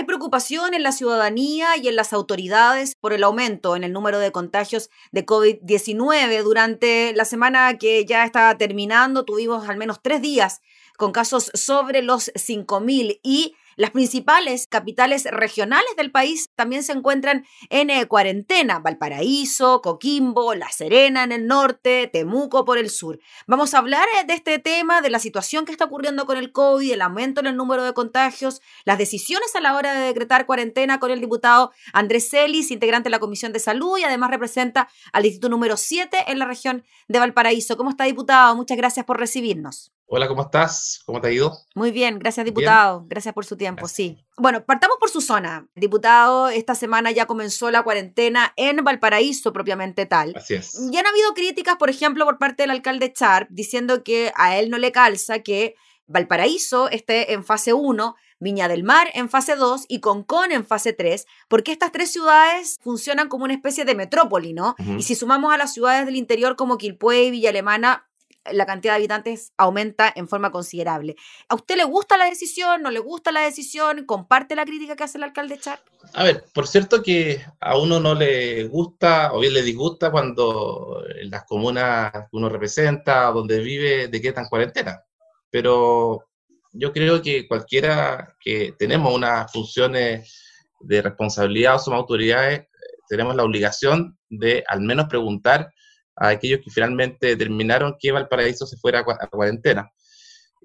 [0.00, 4.18] Hay preocupación en la ciudadanía y en las autoridades por el aumento en el número
[4.18, 6.42] de contagios de COVID-19.
[6.42, 10.62] Durante la semana que ya está terminando, tuvimos al menos tres días
[10.96, 17.44] con casos sobre los 5.000 y las principales capitales regionales del país también se encuentran
[17.68, 18.78] en eh, cuarentena.
[18.78, 23.18] Valparaíso, Coquimbo, La Serena en el norte, Temuco por el sur.
[23.46, 26.52] Vamos a hablar eh, de este tema, de la situación que está ocurriendo con el
[26.52, 30.46] COVID, el aumento en el número de contagios, las decisiones a la hora de decretar
[30.46, 34.88] cuarentena con el diputado Andrés Celis, integrante de la Comisión de Salud y además representa
[35.12, 37.76] al distrito número 7 en la región de Valparaíso.
[37.76, 38.54] ¿Cómo está, diputado?
[38.56, 39.92] Muchas gracias por recibirnos.
[40.12, 41.02] Hola, ¿cómo estás?
[41.06, 41.56] ¿Cómo te ha ido?
[41.76, 43.04] Muy bien, gracias diputado.
[43.06, 44.18] Gracias por su tiempo, sí.
[44.36, 45.68] Bueno, partamos por su zona.
[45.76, 50.34] Diputado, esta semana ya comenzó la cuarentena en Valparaíso propiamente tal.
[50.34, 50.76] Así es.
[50.90, 54.68] Ya han habido críticas, por ejemplo, por parte del alcalde Char, diciendo que a él
[54.68, 55.76] no le calza que
[56.08, 60.92] Valparaíso esté en fase 1, Viña del Mar en fase 2 y Concón en fase
[60.92, 64.74] 3, porque estas tres ciudades funcionan como una especie de metrópoli, ¿no?
[64.98, 68.09] Y si sumamos a las ciudades del interior como Quilpué y Villa Alemana,
[68.52, 71.16] la cantidad de habitantes aumenta en forma considerable.
[71.48, 72.82] ¿A usted le gusta la decisión?
[72.82, 74.06] ¿No le gusta la decisión?
[74.06, 75.80] ¿Comparte la crítica que hace el alcalde Char?
[76.14, 81.04] A ver, por cierto que a uno no le gusta o bien le disgusta cuando
[81.24, 85.02] las comunas que uno representa, donde vive, decretan cuarentena.
[85.50, 86.24] Pero
[86.72, 90.40] yo creo que cualquiera que tenemos unas funciones
[90.80, 92.68] de responsabilidad o somos autoridades,
[93.08, 95.70] tenemos la obligación de al menos preguntar
[96.16, 99.90] a aquellos que finalmente determinaron que Valparaíso se fuera a cuarentena.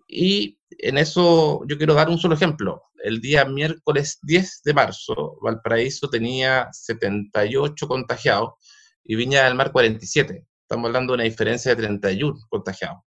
[0.08, 2.84] Y en eso yo quiero dar un solo ejemplo.
[3.04, 8.54] El día miércoles 10 de marzo, Valparaíso tenía 78 contagiados
[9.04, 10.46] y Viña del Mar 47.
[10.62, 13.04] Estamos hablando de una diferencia de 31 contagiados.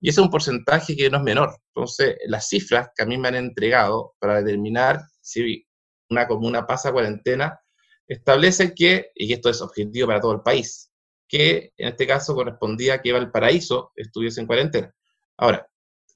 [0.00, 1.56] Y ese es un porcentaje que no es menor.
[1.74, 5.64] Entonces, las cifras que a mí me han entregado para determinar si
[6.10, 7.60] una comuna pasa a cuarentena
[8.06, 10.91] establecen que, y esto es objetivo para todo el país,
[11.32, 14.94] que en este caso correspondía que Valparaíso estuviese en cuarentena.
[15.38, 15.66] Ahora,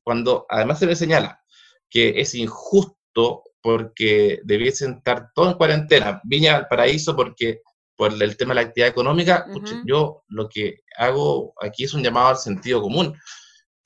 [0.03, 1.41] cuando además se le señala
[1.89, 7.63] que es injusto porque debiesen estar todos en cuarentena, Viña Valparaíso porque
[7.97, 9.47] por el tema de la actividad económica,
[9.87, 13.19] yo lo que hago aquí es un llamado al sentido común.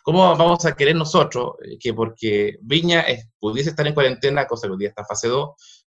[0.02, 3.04] ¿Cómo vamos a querer nosotros eh, que porque Viña
[3.38, 5.50] pudiese estar en cuarentena, cosa que hoy día está fase 2,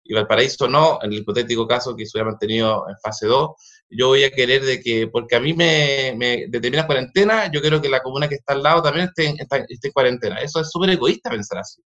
[0.10, 3.50] y Valparaíso no, en el hipotético caso que se hubiera mantenido en fase 2,
[3.92, 7.80] yo voy a querer de que, porque a mí me, me determina cuarentena, yo quiero
[7.80, 9.36] que la comuna que está al lado también esté,
[9.70, 10.38] esté en cuarentena.
[10.38, 11.84] Eso es súper egoísta pensar así.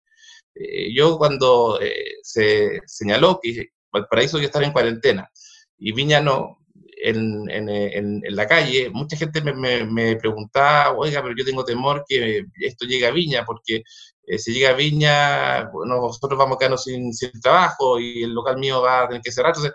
[0.55, 5.29] Eh, yo cuando eh, se señaló que Valparaíso iba a estar en cuarentena
[5.77, 6.59] y Viña no,
[7.03, 12.45] en, en, la calle, mucha gente me, me, preguntaba, oiga, pero yo tengo temor que
[12.61, 13.83] esto llegue a Viña, porque
[14.25, 18.33] eh, si llega a Viña, bueno, nosotros vamos a quedarnos sin, sin, trabajo y el
[18.33, 19.51] local mío va a tener que cerrar.
[19.51, 19.75] Entonces,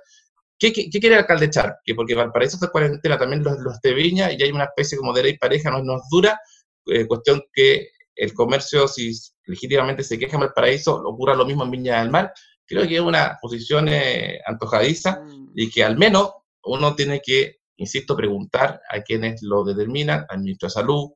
[0.58, 1.78] ¿qué, qué, quiere el alcalde echar?
[1.84, 5.14] Que porque Valparaíso está cuarentena también los, los de Viña y hay una especie como
[5.14, 6.40] de ley pareja, no nos dura,
[6.86, 9.12] eh, cuestión que el comercio, si
[9.46, 12.34] legítimamente se queja en Valparaíso, ocurra lo mismo en Viña del Mar.
[12.66, 15.22] Creo que es una posición eh, antojadiza
[15.56, 16.32] y que al menos
[16.64, 21.12] uno tiene que, insisto, preguntar a quienes lo determinan, al ministro de Salud,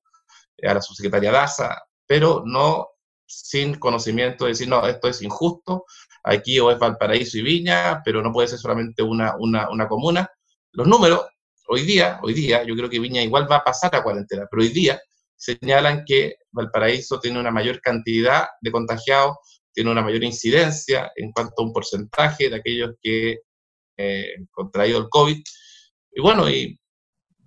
[0.63, 2.87] a la subsecretaria Daza, pero no
[3.31, 5.85] sin conocimiento de decir, no, esto es injusto,
[6.23, 10.29] aquí o es Valparaíso y Viña, pero no puede ser solamente una, una, una comuna.
[10.73, 11.25] Los números,
[11.67, 14.61] hoy día, hoy día, yo creo que Viña igual va a pasar a cuarentena, pero
[14.61, 14.99] hoy día
[15.35, 19.37] señalan que Valparaíso tiene una mayor cantidad de contagiados,
[19.73, 23.39] tiene una mayor incidencia en cuanto a un porcentaje de aquellos que
[23.97, 25.41] eh, contraído el COVID.
[26.13, 26.79] Y bueno, y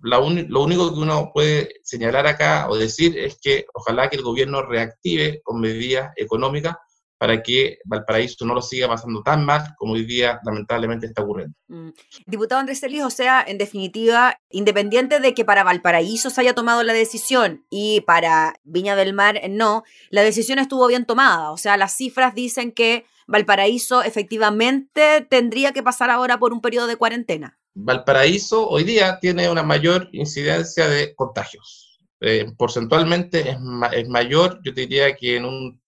[0.01, 4.61] lo único que uno puede señalar acá o decir es que ojalá que el gobierno
[4.61, 6.75] reactive con medidas económicas
[7.17, 11.55] para que Valparaíso no lo siga pasando tan mal como hoy día lamentablemente está ocurriendo.
[11.67, 11.89] Mm.
[12.25, 16.83] Diputado Andrés Celis, o sea, en definitiva, independiente de que para Valparaíso se haya tomado
[16.83, 21.51] la decisión y para Viña del Mar no, la decisión estuvo bien tomada.
[21.51, 26.87] O sea, las cifras dicen que Valparaíso efectivamente tendría que pasar ahora por un periodo
[26.87, 27.57] de cuarentena.
[27.75, 31.99] Valparaíso hoy día tiene una mayor incidencia de contagios.
[32.21, 33.59] Eh, porcentualmente es,
[34.07, 35.81] mayor, yo diría que en un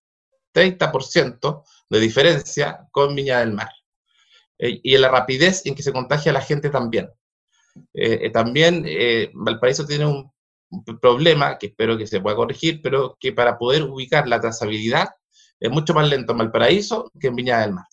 [0.54, 3.72] 30% de diferencia con Viña del Mar.
[4.60, 7.10] Eh, y en la rapidez en que se contagia la gente también.
[7.94, 8.86] Eh, también
[9.34, 10.32] Valparaíso tiene un,
[11.00, 15.08] problema que espero que se pueda corregir, pero que para poder ubicar la trazabilidad
[15.62, 17.86] es mucho más lento en Valparaíso que en Viña del Mar.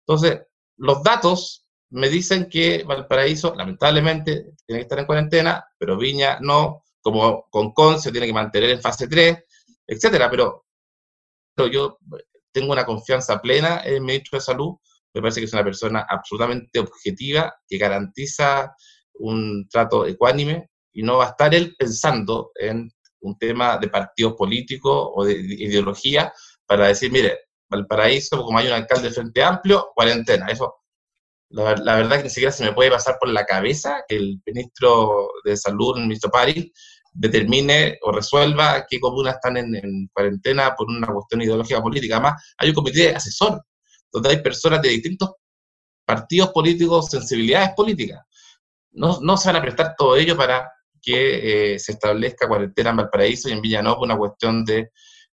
[0.00, 0.40] Entonces,
[0.78, 6.84] los datos me dicen que Valparaíso, lamentablemente, tiene que estar en cuarentena, pero Viña no,
[7.00, 9.38] como Concon se tiene que mantener en fase 3,
[9.86, 10.30] etcétera.
[10.30, 10.66] Pero
[11.72, 11.98] yo
[12.52, 14.76] tengo una confianza plena en el ministro de Salud
[15.14, 18.74] me parece que es una persona absolutamente objetiva, que garantiza
[19.14, 24.34] un trato ecuánime y no va a estar él pensando en un tema de partidos
[24.34, 26.32] políticos o de ideología
[26.66, 27.38] para decir, mire,
[27.68, 30.46] Valparaíso, como hay un alcalde del Frente Amplio, cuarentena.
[30.46, 30.76] Eso,
[31.50, 35.28] la, verdad que ni siquiera se me puede pasar por la cabeza que el ministro
[35.44, 36.70] de Salud, el ministro París,
[37.12, 42.16] determine o resuelva qué comunas están en, cuarentena por una cuestión ideológica política.
[42.16, 43.62] Además, hay un comité asesor,
[44.12, 45.30] donde hay personas de distintos
[46.04, 48.22] partidos políticos, sensibilidades políticas.
[48.92, 52.96] No, no se van a prestar todo ello para que eh, se establezca cuarentena en
[52.96, 54.90] Valparaíso y en Villanova una cuestión de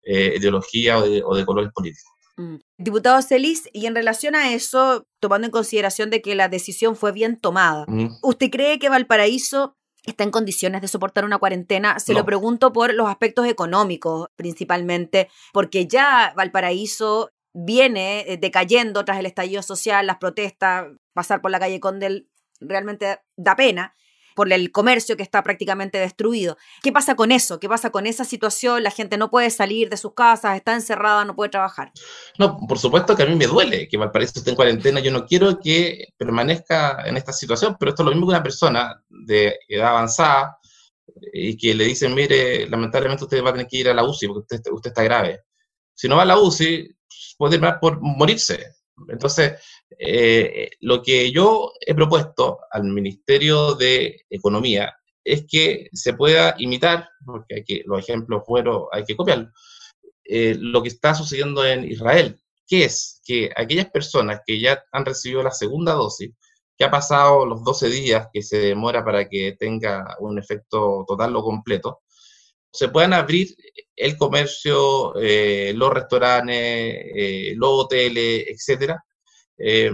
[0.04, 2.11] eh, ideología o de, colores políticos.
[2.38, 2.56] Mm.
[2.78, 7.12] Diputado Celis, y en relación a eso, tomando en consideración de que la decisión fue
[7.12, 7.86] bien tomada,
[8.22, 9.76] ¿usted cree que Valparaíso
[10.06, 12.00] está en condiciones de soportar una cuarentena?
[12.00, 19.20] Se lo pregunto por los aspectos económicos, principalmente, porque ya Valparaíso viene eh, decayendo tras
[19.20, 22.30] el estallido social, las protestas, pasar por la calle Condel
[22.60, 23.94] realmente da pena
[24.36, 26.58] por el comercio que está prácticamente destruido.
[26.82, 27.60] ¿Qué pasa con eso?
[27.60, 28.84] ¿Qué pasa con esa situación?
[28.84, 31.92] La gente no puede salir de sus casas, está encerrada, no puede trabajar.
[32.38, 35.00] No, por supuesto que a mí me duele que Valparaíso esté en cuarentena.
[35.00, 38.44] Yo no quiero que permanezca en esta situación, pero esto es lo mismo que una
[38.44, 40.58] persona de edad avanzada
[41.34, 44.28] y que le dicen, mire, lamentablemente usted va a tener que ir a la UCI
[44.28, 45.42] porque usted, usted está grave.
[45.94, 46.96] Si no va a la UCI,
[47.38, 48.74] puede por morirse.
[49.10, 49.54] Entonces,
[49.98, 54.94] eh, lo que yo he propuesto al Ministerio de Economía
[55.24, 59.52] es que se pueda imitar, porque hay los ejemplos fueron, hay que copiarlo,
[60.24, 65.06] eh, lo que está sucediendo en Israel, que es que aquellas personas que ya han
[65.06, 66.32] recibido la segunda dosis,
[66.78, 71.36] que ha pasado los 12 días que se demora para que tenga un efecto total
[71.36, 72.02] o completo,
[72.72, 73.56] se puedan abrir
[73.96, 79.04] el comercio, eh, los restaurantes, los hoteles, etcétera,
[79.58, 79.92] eh,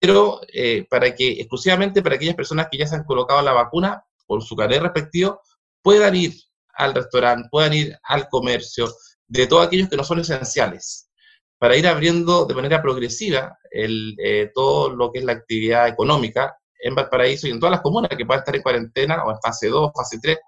[0.00, 4.02] pero eh, para que, exclusivamente para aquellas personas que ya se han colocado la vacuna
[4.26, 5.40] por su carnet respectivo,
[5.82, 6.34] puedan ir
[6.74, 8.88] al restaurante, puedan ir al comercio,
[9.26, 11.10] de todos aquellos que no son esenciales,
[11.58, 16.56] para ir abriendo de manera progresiva el, eh, todo lo que es la actividad económica
[16.80, 19.68] en Valparaíso y en todas las comunas que puedan estar en cuarentena o en fase
[19.68, 20.38] 2, fase 3,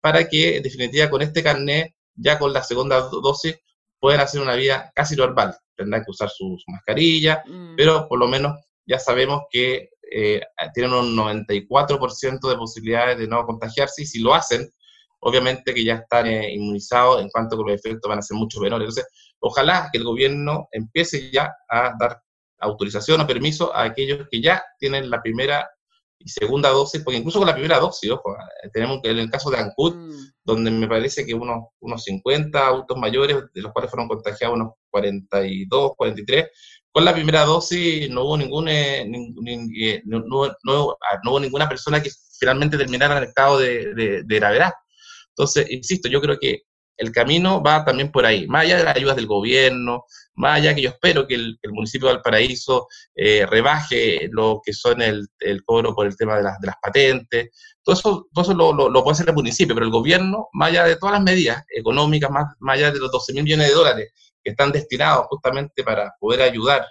[0.00, 3.58] para que en definitiva con este carnet, ya con la segunda dosis,
[4.00, 7.76] puedan hacer una vida casi normal tendrán que usar su, mascarilla, mm.
[7.76, 10.42] pero por lo menos ya sabemos que eh,
[10.74, 14.68] tienen un 94% de posibilidades de no contagiarse y si lo hacen,
[15.20, 18.60] obviamente que ya están eh, inmunizados en cuanto que los efectos van a ser mucho
[18.60, 18.88] menores.
[18.88, 19.06] Entonces,
[19.40, 22.20] ojalá que el gobierno empiece ya a dar
[22.60, 25.68] autorización o permiso a aquellos que ya tienen la primera
[26.18, 29.30] y segunda dosis, porque incluso con la primera dosis, ojo, eh, tenemos que en el
[29.30, 30.32] caso de Ancud, mm.
[30.44, 34.72] donde me parece que unos, unos 50 autos mayores, de los cuales fueron contagiados unos
[34.90, 36.46] 42, 43,
[36.90, 40.44] con la primera dosis no hubo, ningún, eh, eh, no, no,
[40.90, 44.72] ah, no, hubo ninguna persona que finalmente terminara en el estado de, de, de gravedad.
[45.28, 46.62] Entonces, insisto, yo creo que
[46.98, 50.04] el camino va también por ahí, más allá de las ayudas del gobierno,
[50.34, 55.00] más allá que yo espero que el, municipio de Valparaíso eh, rebaje lo que son
[55.00, 55.28] el,
[55.64, 57.50] cobro por el tema de las, de las patentes,
[57.84, 60.84] todo eso, todo eso lo, lo, puede hacer el municipio, pero el gobierno, más allá
[60.84, 64.12] de todas las medidas económicas, más, más allá de los 12 mil millones de dólares
[64.42, 66.84] que están destinados justamente para poder ayudar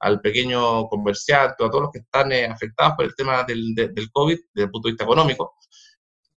[0.00, 4.10] al pequeño comerciante, a todos los que están eh, afectados por el tema del, del
[4.10, 5.54] COVID desde el punto de vista económico,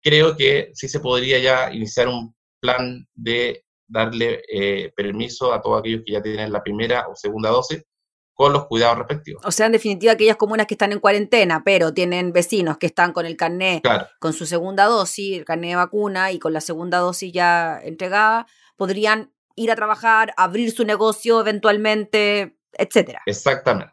[0.03, 5.81] creo que sí se podría ya iniciar un plan de darle eh, permiso a todos
[5.81, 7.85] aquellos que ya tienen la primera o segunda dosis
[8.33, 9.45] con los cuidados respectivos.
[9.45, 13.13] O sea, en definitiva, aquellas comunas que están en cuarentena, pero tienen vecinos que están
[13.13, 13.83] con el carnet,
[14.19, 18.47] con su segunda dosis, el carnet de vacuna y con la segunda dosis ya entregada,
[18.77, 23.23] podrían ir a trabajar, abrir su negocio eventualmente, etcétera.
[23.27, 23.93] Exactamente.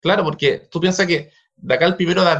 [0.00, 2.30] Claro, porque tú piensas que de acá al primero de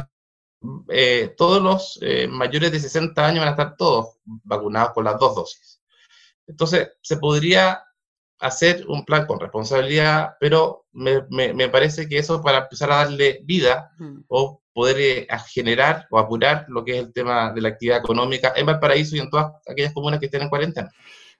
[0.89, 5.19] eh, todos los eh, mayores de 60 años van a estar todos vacunados con las
[5.19, 5.81] dos dosis.
[6.47, 7.83] Entonces, se podría
[8.39, 13.39] hacer un plan con responsabilidad, pero me, me, parece que eso para empezar a darle
[13.45, 13.91] vida
[14.27, 18.53] o poder eh, generar o apurar lo que es el tema de la actividad económica
[18.55, 20.89] en Valparaíso y en todas aquellas comunas que estén en cuarentena.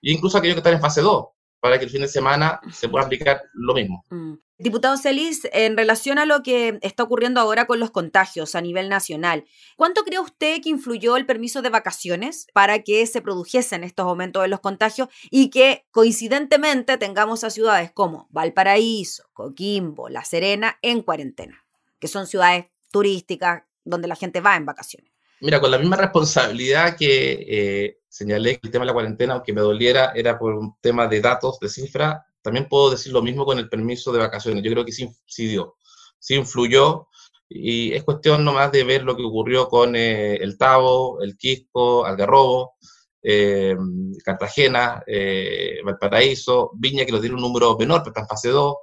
[0.02, 1.26] E incluso aquellos que están en fase 2,
[1.64, 4.04] para que el fin de semana se pueda aplicar lo mismo.
[4.10, 4.34] Mm.
[4.58, 8.90] Diputado Celis, en relación a lo que está ocurriendo ahora con los contagios a nivel
[8.90, 9.46] nacional,
[9.78, 14.42] ¿cuánto cree usted que influyó el permiso de vacaciones para que se produjesen estos aumentos
[14.42, 21.02] de los contagios y que coincidentemente tengamos a ciudades como Valparaíso, Coquimbo, La Serena en
[21.02, 21.64] cuarentena,
[22.00, 25.13] que son ciudades turísticas donde la gente va en vacaciones?
[25.44, 29.52] Mira, con la misma responsabilidad que eh, señalé que el tema de la cuarentena, aunque
[29.52, 33.44] me doliera, era por un tema de datos, de cifra, también puedo decir lo mismo
[33.46, 34.64] con el permiso de vacaciones.
[34.64, 35.76] Yo creo que sí, sí dio.
[36.18, 37.10] sí influyó
[37.50, 42.06] y es cuestión nomás de ver lo que ocurrió con eh, el Tavo, el Quisco,
[42.06, 42.76] Algarrobo,
[43.22, 43.76] eh,
[44.24, 48.76] Cartagena, eh, Valparaíso, Viña, que lo tiene un número menor, pero está en fase 2.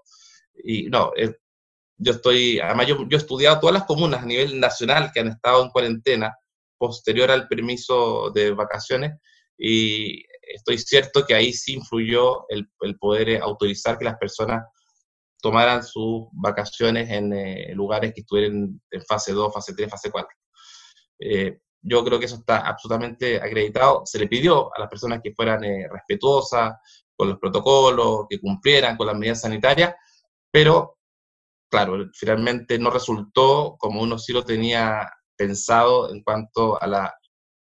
[0.65, 1.11] Y no,
[1.97, 5.29] yo estoy, además yo, yo, he estudiado todas las comunas a nivel nacional que han
[5.29, 6.37] estado en cuarentena
[6.81, 9.21] posterior al permiso de vacaciones
[9.59, 12.67] y estoy cierto que ahí sí influyó el,
[12.99, 14.65] poder autorizar que las personas
[15.43, 20.29] tomaran sus vacaciones en eh, lugares que estuvieran en fase 2, fase 3, fase 4.
[21.21, 24.03] Eh, yo creo que eso está absolutamente acreditado.
[24.07, 26.75] Se le pidió a las personas que fueran eh, respetuosas
[27.15, 29.95] con los protocolos, que cumplieran con las medidas sanitarias,
[30.51, 30.99] pero
[31.71, 35.07] claro, finalmente no resultó como uno sí lo tenía
[35.41, 37.15] pensado en cuanto a la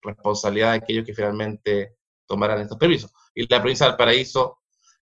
[0.01, 3.13] responsabilidad de aquellos que finalmente tomaran estos permisos.
[3.35, 4.61] Y la provincia del Paraíso,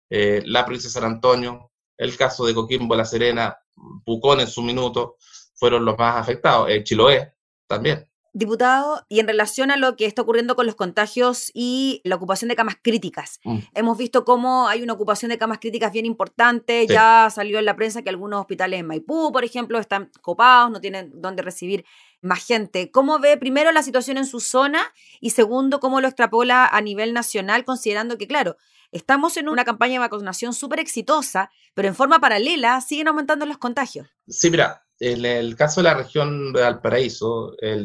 [0.09, 3.59] la provincia de San Antonio, el caso de Coquimbo, La Serena,
[4.05, 5.17] Pucón en su minuto,
[5.55, 6.71] fueron los más afectados.
[6.71, 7.35] Eh, Chiloé
[7.67, 8.07] también.
[8.33, 12.49] Diputado, y en relación a lo que está ocurriendo con los contagios y la ocupación
[12.49, 13.59] de camas críticas, mm.
[13.75, 16.87] hemos visto cómo hay una ocupación de camas críticas bien importante.
[16.87, 20.81] Ya salió en la prensa que algunos hospitales en Maipú, por ejemplo, están copados, no
[20.81, 21.85] tienen dónde recibir
[22.23, 22.91] más gente.
[22.91, 24.83] ¿Cómo ve primero la situación en su zona
[25.21, 28.57] y segundo, cómo lo extrapola a nivel nacional, considerando que, claro,
[28.93, 33.59] Estamos en una campaña de vacunación súper exitosa, pero en forma paralela siguen aumentando los
[33.59, 34.09] contagios.
[34.27, 37.85] Sí, mira, en el caso de la región de Valparaíso, el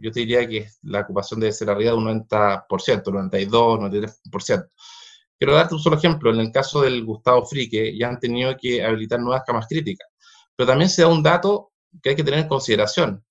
[0.00, 4.68] yo te diría que la ocupación debe ser arriba de un 90%, 92, 93%.
[5.38, 6.30] Quiero darte un solo ejemplo.
[6.30, 10.08] En el caso del Gustavo Frique, ya han tenido que habilitar nuevas camas críticas.
[10.56, 13.24] Pero también se da un dato que hay que tener en consideración.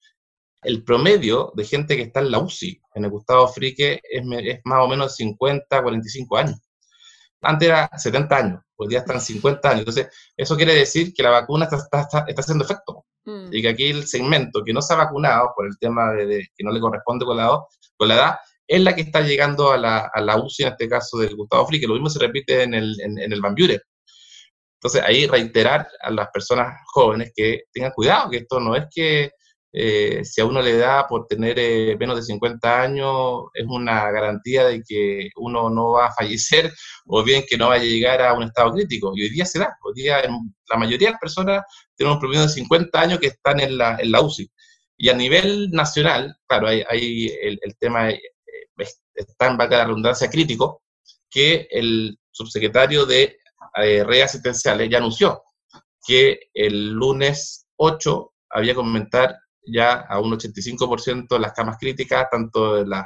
[0.64, 4.60] El promedio de gente que está en la UCI en el Gustavo Frique es, es
[4.64, 6.60] más o menos de 50, 45 años.
[7.42, 9.80] Antes era 70 años, hoy día están 50 años.
[9.80, 13.06] Entonces, eso quiere decir que la vacuna está, está, está haciendo efecto.
[13.26, 13.48] Mm.
[13.52, 16.64] Y que aquí el segmento que no se ha vacunado por el tema de, que
[16.64, 17.60] no le corresponde con la,
[17.98, 18.36] con la edad,
[18.68, 21.68] es la que está llegando a la, a la UCI, en este caso del Gustavo
[21.68, 25.88] Fli, que lo mismo se repite en el, en, en el Van Entonces, ahí reiterar
[26.02, 29.32] a las personas jóvenes que tengan cuidado, que esto no es que
[29.74, 34.12] eh, si a uno le da por tener eh, menos de 50 años, es una
[34.12, 36.74] garantía de que uno no va a fallecer
[37.06, 39.14] o bien que no va a llegar a un estado crítico.
[39.16, 39.76] Y hoy día se da.
[39.84, 40.22] Hoy día
[40.70, 41.64] la mayoría de las personas
[41.96, 44.50] tienen un promedio de 50 años que están en la, en la UCI.
[44.98, 48.22] Y a nivel nacional, claro, hay, hay el, el, tema, eh,
[49.16, 50.84] está en vaca de redundancia crítico,
[51.30, 53.38] que el subsecretario de
[53.78, 55.42] eh, redes asistenciales ya anunció
[56.06, 62.76] que el lunes 8 había que comentar ya a un 85% las camas críticas, tanto
[62.76, 63.04] de,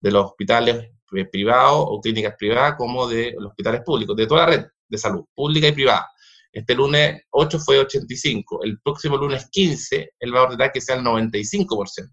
[0.00, 4.46] de los hospitales eh, privados o clínicas privadas como de los hospitales públicos, de toda
[4.46, 6.08] la red de salud, pública y privada.
[6.52, 10.96] Este lunes 8 fue 85, el próximo lunes 15 él va a ordenar que sea
[10.96, 12.10] el 95%.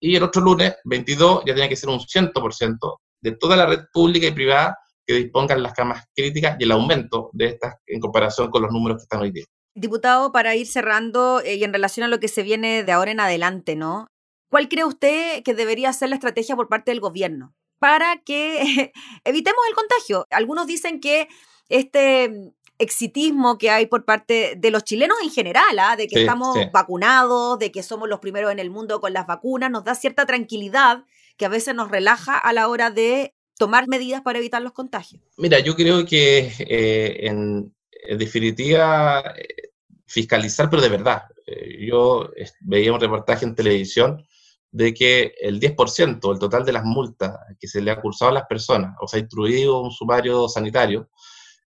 [0.00, 3.80] Y el otro lunes 22 ya tiene que ser un 100% de toda la red
[3.92, 8.50] pública y privada que dispongan las camas críticas y el aumento de estas en comparación
[8.50, 9.44] con los números que están hoy día.
[9.74, 13.10] Diputado, para ir cerrando eh, y en relación a lo que se viene de ahora
[13.10, 14.06] en adelante, ¿no?
[14.50, 18.92] ¿Cuál cree usted que debería ser la estrategia por parte del gobierno para que
[19.24, 20.26] evitemos el contagio?
[20.30, 21.28] Algunos dicen que
[21.68, 25.96] este exitismo que hay por parte de los chilenos en general, ¿ah?
[25.96, 29.70] de que estamos vacunados, de que somos los primeros en el mundo con las vacunas,
[29.70, 31.04] nos da cierta tranquilidad
[31.36, 35.22] que a veces nos relaja a la hora de tomar medidas para evitar los contagios.
[35.36, 39.70] Mira, yo creo que eh, en, en definitiva, eh,
[40.06, 41.22] fiscalizar, pero de verdad.
[41.46, 42.30] Eh, yo
[42.60, 44.24] veía un reportaje en televisión
[44.70, 48.34] de que el 10%, el total de las multas que se le ha cursado a
[48.34, 51.10] las personas, o sea, instruido un sumario sanitario,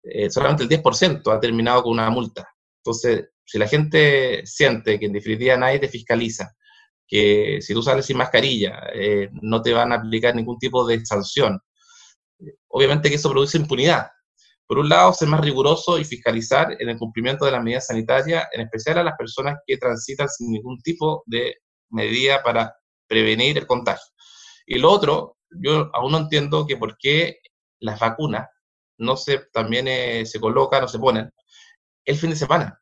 [0.02, 2.48] eh, solamente el 10% ha terminado con una multa.
[2.78, 6.54] Entonces, si la gente siente que en definitiva nadie te fiscaliza,
[7.06, 8.80] que si tú sales sin mascarilla
[9.42, 11.60] no te van a aplicar ningún tipo de sanción,
[12.68, 14.08] obviamente que eso produce impunidad.
[14.66, 18.46] Por un lado, ser más riguroso y fiscalizar en el cumplimiento de las medidas sanitarias,
[18.52, 21.56] en especial a las personas que transitan sin ningún tipo de
[21.90, 22.74] medida para
[23.06, 24.12] prevenir el contagio.
[24.66, 27.38] Y lo otro, yo aún no entiendo que por qué
[27.80, 28.48] las vacunas
[28.98, 31.30] no se también eh, se colocan o se ponen
[32.04, 32.80] el fin de semana,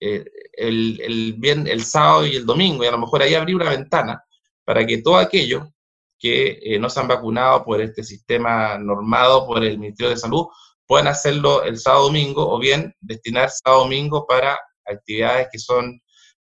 [0.00, 3.56] eh, el, el, bien, el sábado y el domingo, y a lo mejor ahí abrir
[3.56, 4.22] una ventana
[4.64, 5.72] para que todo aquello
[6.18, 10.46] que eh, no se han vacunado por este sistema normado por el Ministerio de Salud
[10.92, 15.98] pueden hacerlo el sábado domingo o bien destinar sábado domingo para actividades que son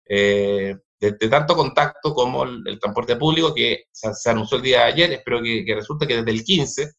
[0.09, 5.11] eh, de, tanto contacto como el, transporte público que se, anunció el día de ayer,
[5.13, 6.91] espero que, que, resulte que desde el 15,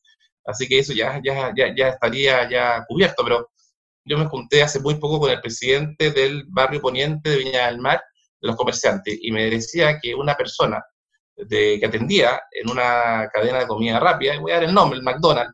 [0.47, 3.51] así que eso ya, ya, ya, ya estaría ya cubierto, pero
[4.07, 7.81] yo me junté hace muy poco con el presidente del barrio poniente de Viña del
[7.81, 8.03] Mar,
[8.41, 10.83] de los comerciantes, y me decía que una persona
[11.37, 14.99] de, que atendía en una cadena de comida rápida, y voy a dar el nombre,
[14.99, 15.53] el McDonald's,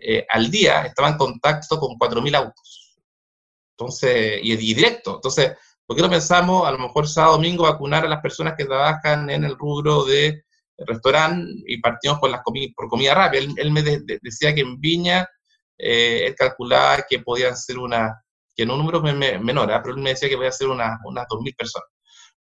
[0.00, 2.98] eh, al día estaba en contacto con 4.000 autos.
[3.76, 5.16] Entonces, y, y, directo.
[5.16, 5.52] Entonces,
[5.86, 9.30] ¿por qué no pensamos a lo mejor sábado domingo vacunar a las personas que trabajan
[9.30, 10.44] en el rubro de
[10.78, 12.42] restaurante y partimos por, las
[12.74, 13.42] por comida rápida?
[13.56, 15.26] Él, me decía que en Viña
[15.78, 18.22] eh, él calculaba que podían ser una,
[18.54, 19.80] que en un número menor, ¿ah?
[19.82, 21.88] pero él me decía que podía ser una, unas 2.000 personas.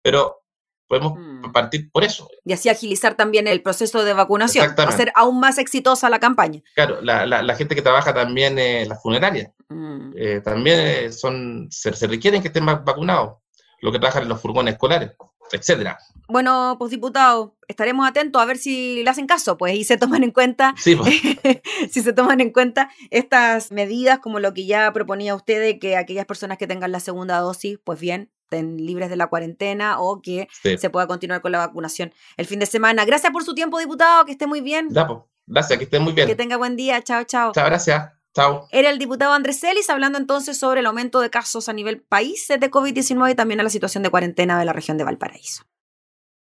[0.02, 0.45] Pero
[0.86, 1.52] podemos mm.
[1.52, 2.28] partir por eso.
[2.44, 6.62] Y así agilizar también el proceso de vacunación, hacer aún más exitosa la campaña.
[6.74, 10.12] Claro, la, la, gente que trabaja también en las funerarias, mm.
[10.16, 13.36] eh, también son, se, se, requieren que estén vacunados,
[13.80, 15.12] los que trabajan en los furgones escolares,
[15.52, 15.98] etcétera.
[16.28, 20.24] Bueno, pues diputado, estaremos atentos a ver si le hacen caso, pues, y se toman
[20.24, 21.14] en cuenta, sí, pues.
[21.90, 25.96] si se toman en cuenta estas medidas, como lo que ya proponía usted, de que
[25.96, 30.22] aquellas personas que tengan la segunda dosis, pues bien, estén libres de la cuarentena o
[30.22, 33.04] que se pueda continuar con la vacunación el fin de semana.
[33.04, 34.88] Gracias por su tiempo, diputado, que esté muy bien.
[35.46, 36.26] Gracias, que esté muy bien.
[36.26, 37.52] Que tenga buen día, chao, chao.
[37.52, 38.12] Chao, gracias.
[38.34, 38.68] Chao.
[38.70, 42.46] Era el diputado Andrés Celis hablando entonces sobre el aumento de casos a nivel país
[42.48, 45.64] de COVID-19 y también a la situación de cuarentena de la región de Valparaíso.